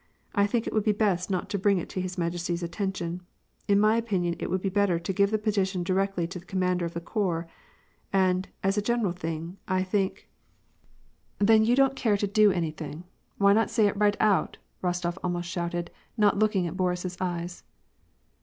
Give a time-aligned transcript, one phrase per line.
[0.33, 3.21] I think it would be best not to bring it to his majesty's attention.
[3.67, 6.85] In my opinion, it would be better to give the petition directly to the commander
[6.85, 7.45] of the corps.
[8.11, 10.27] And, as a general thing, I think
[11.39, 11.67] "—WAR AND PEACE.
[11.67, 13.03] 145 "Then you don't care to do anything.
[13.37, 17.63] Why not say it right out!" Rostof almost shouted, not looking at Boris's eyes.